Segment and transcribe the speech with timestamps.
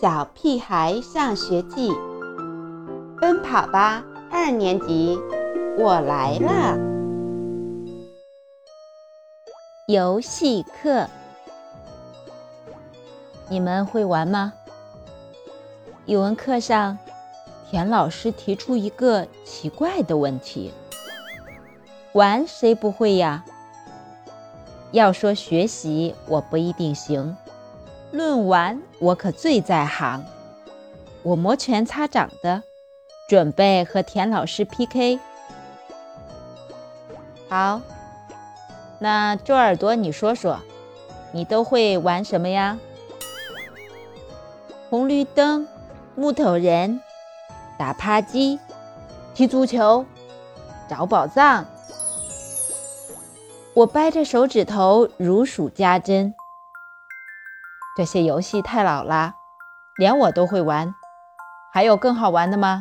[0.00, 1.90] 小屁孩上学记，
[3.20, 5.18] 奔跑吧二年级，
[5.76, 6.78] 我来了。
[9.88, 11.08] 游戏课，
[13.48, 14.52] 你们会玩吗？
[16.06, 16.96] 语文课上，
[17.68, 20.72] 田老师提出一个奇怪的问题：
[22.12, 23.44] 玩谁不会呀？
[24.92, 27.36] 要说学习，我不一定行。
[28.10, 30.24] 论玩，我可最在行。
[31.22, 32.62] 我摩拳擦掌的，
[33.28, 35.18] 准备和田老师 PK。
[37.48, 37.82] 好，
[38.98, 40.58] 那周耳朵，你说说，
[41.32, 42.78] 你都会玩什么呀？
[44.88, 45.68] 红绿灯、
[46.14, 47.02] 木头人、
[47.78, 48.58] 打趴机、
[49.34, 50.06] 踢足球、
[50.88, 51.66] 找宝藏。
[53.74, 56.34] 我掰着手指头，如数家珍。
[57.98, 59.34] 这些游戏太老了，
[59.96, 60.94] 连我都会玩。
[61.72, 62.80] 还有更好玩的吗？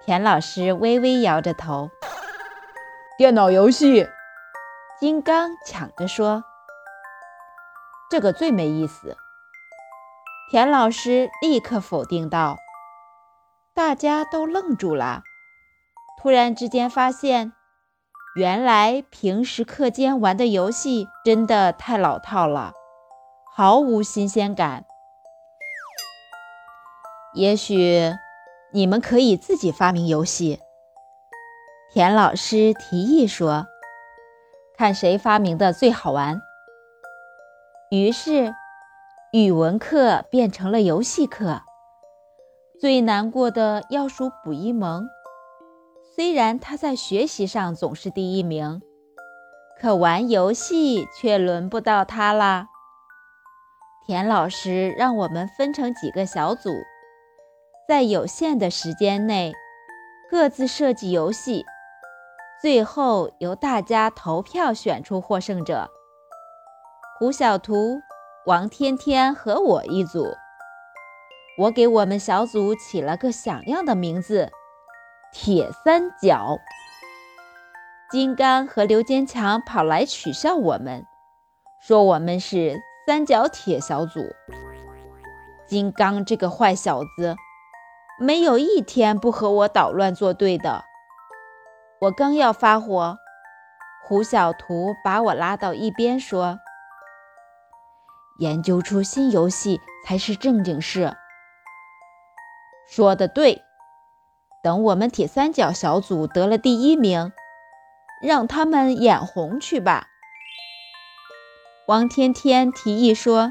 [0.00, 1.90] 田老师微微摇着头。
[3.18, 4.08] 电脑游戏，
[4.98, 6.42] 金刚抢着说
[8.08, 9.14] ：“这个最没意思。”
[10.50, 12.56] 田老师立刻否定道。
[13.74, 15.20] 大家都愣住了，
[16.18, 17.52] 突然之间发现，
[18.36, 22.72] 原来平时课间玩的游戏真的太老套了。
[23.58, 24.84] 毫无新鲜感。
[27.34, 28.14] 也许
[28.72, 30.60] 你们可以自己发明游戏。
[31.92, 33.66] 田老师提议说
[34.78, 36.40] ：“看谁发明的最好玩。”
[37.90, 38.54] 于是，
[39.32, 41.62] 语文课变成了游戏课。
[42.80, 45.08] 最难过的要数卜一萌，
[46.14, 48.80] 虽然他在学习上总是第一名，
[49.80, 52.68] 可玩游戏却轮不到他啦。
[54.08, 56.70] 田老师让我们分成几个小组，
[57.86, 59.52] 在有限的时间内
[60.30, 61.66] 各自设计游戏，
[62.62, 65.90] 最后由大家投票选出获胜者。
[67.18, 68.00] 胡小图、
[68.46, 70.34] 王天天和我一组。
[71.58, 74.50] 我给我们小组起了个响亮的名字——
[75.34, 76.56] 铁三角。
[78.10, 81.04] 金刚和刘坚强跑来取笑我们，
[81.82, 82.80] 说我们是。
[83.08, 84.36] 三角铁小组，
[85.66, 87.36] 金刚这个坏小子，
[88.20, 90.84] 没有一天不和我捣乱作对的。
[92.02, 93.16] 我刚要发火，
[94.04, 96.58] 胡小图把我拉到一边说
[98.40, 101.16] ：“研究出新游戏才是正经事。”
[102.86, 103.62] 说的对，
[104.62, 107.32] 等我们铁三角小组得了第一名，
[108.22, 110.08] 让他们眼红去吧。
[111.88, 113.50] 王天天提议说：“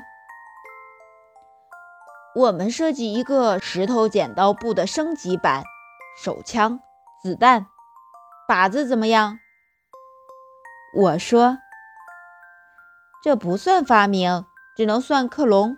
[2.38, 5.64] 我们设计一个石头剪刀布的升级版，
[6.22, 6.80] 手枪、
[7.20, 7.66] 子弹、
[8.48, 9.40] 靶子怎么样？”
[10.94, 11.58] 我说
[13.26, 15.76] ：“这不算发明，只能算克隆。”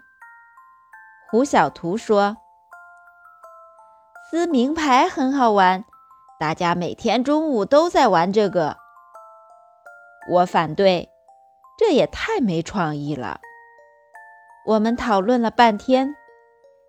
[1.31, 2.35] 胡小图说
[4.29, 5.85] ：“撕名牌很好玩，
[6.37, 8.75] 大家每天中午都在玩这个。”
[10.29, 11.09] 我反对。
[11.79, 13.39] 这也太没创意了。
[14.65, 16.13] 我们讨论了半天，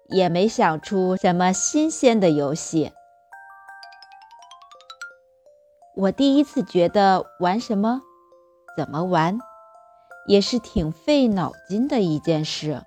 [0.08, 2.90] 也没想出什么新鲜的游戏。
[5.94, 8.00] 我第一次觉得玩什么、
[8.76, 9.38] 怎么玩，
[10.26, 12.82] 也是挺费脑筋的一件事。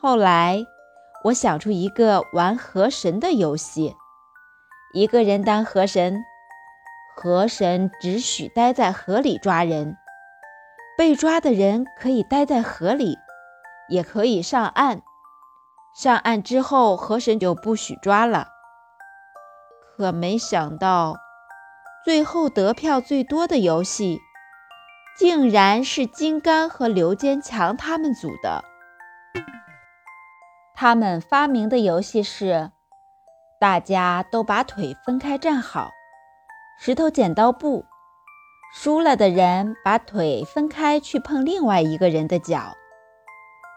[0.00, 0.64] 后来，
[1.24, 3.96] 我想出一个玩河神的游戏，
[4.92, 6.22] 一个人当河神，
[7.16, 9.96] 河神只许待在河里抓人。
[10.96, 13.18] 被抓的人可以待在河里，
[13.88, 15.02] 也可以上岸。
[15.94, 18.48] 上岸之后，河神就不许抓了。
[19.96, 21.16] 可没想到，
[22.04, 24.20] 最后得票最多的游戏，
[25.16, 28.64] 竟然是金刚和刘坚强他们组的。
[30.74, 32.72] 他们发明的游戏是：
[33.60, 35.90] 大家都把腿分开站好，
[36.78, 37.84] 石头剪刀布。
[38.76, 42.76] 输了的人把腿分开去碰另外一个人的脚，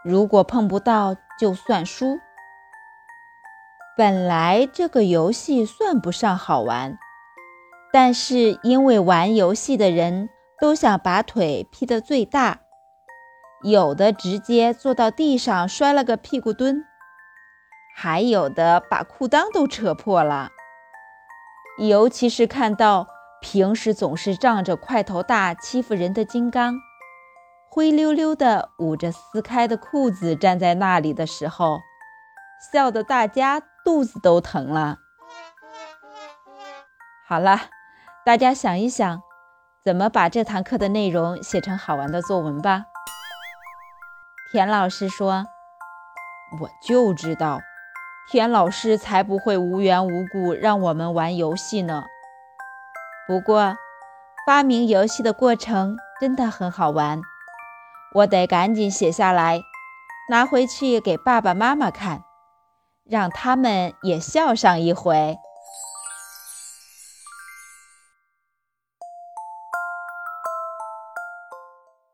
[0.04, 2.18] 如果碰不到就算输。
[3.96, 6.98] 本来这个游戏算不上好玩，
[7.92, 10.30] 但是因为玩游戏的人
[10.60, 12.58] 都想把腿劈得最大，
[13.62, 16.84] 有的直接坐到地上摔了个屁股墩，
[17.94, 20.50] 还有的把裤裆都扯破了。
[21.78, 23.06] 尤其是看到。
[23.40, 26.74] 平时总是仗着块头大欺负人的金刚，
[27.70, 31.78] 灰溜溜的捂着撕开的裤子站在那里的时候，
[32.72, 34.98] 笑得大家肚子都疼了。
[37.26, 37.60] 好了，
[38.24, 39.22] 大家想一想，
[39.84, 42.84] 怎么把这堂课的内容写成好玩的作文吧。
[44.50, 45.46] 田老师说
[46.60, 47.60] ：“我就知道，
[48.30, 52.04] 田老师才不会无缘无故让我们玩游戏呢。
[53.28, 53.76] 不过，
[54.46, 57.20] 发明游戏的过程真的很好玩，
[58.14, 59.60] 我得赶紧写下来，
[60.30, 62.24] 拿回去给爸爸妈妈看，
[63.04, 65.36] 让他们也笑上一回。”